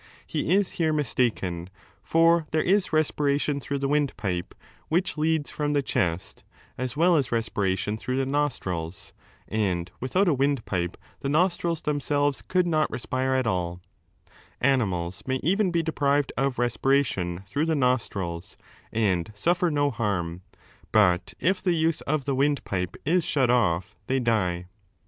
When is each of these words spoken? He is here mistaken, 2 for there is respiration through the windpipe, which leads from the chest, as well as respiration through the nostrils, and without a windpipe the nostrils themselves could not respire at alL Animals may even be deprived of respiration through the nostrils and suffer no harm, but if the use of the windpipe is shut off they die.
He 0.25 0.51
is 0.55 0.71
here 0.81 0.91
mistaken, 0.91 1.67
2 1.67 1.71
for 2.01 2.47
there 2.49 2.63
is 2.63 2.91
respiration 2.91 3.59
through 3.59 3.77
the 3.77 3.87
windpipe, 3.87 4.55
which 4.89 5.15
leads 5.15 5.51
from 5.51 5.73
the 5.73 5.83
chest, 5.83 6.43
as 6.75 6.97
well 6.97 7.15
as 7.15 7.31
respiration 7.31 7.97
through 7.97 8.17
the 8.17 8.25
nostrils, 8.25 9.13
and 9.47 9.91
without 9.99 10.27
a 10.27 10.33
windpipe 10.33 10.97
the 11.19 11.29
nostrils 11.29 11.83
themselves 11.83 12.41
could 12.41 12.65
not 12.65 12.89
respire 12.89 13.35
at 13.35 13.45
alL 13.45 13.79
Animals 14.59 15.21
may 15.27 15.39
even 15.43 15.69
be 15.69 15.83
deprived 15.83 16.33
of 16.35 16.57
respiration 16.57 17.43
through 17.45 17.67
the 17.67 17.75
nostrils 17.75 18.57
and 18.91 19.31
suffer 19.35 19.69
no 19.69 19.91
harm, 19.91 20.41
but 20.91 21.35
if 21.39 21.61
the 21.61 21.73
use 21.73 22.01
of 22.07 22.25
the 22.25 22.33
windpipe 22.33 22.97
is 23.05 23.23
shut 23.23 23.51
off 23.51 23.95
they 24.07 24.19
die. 24.19 24.65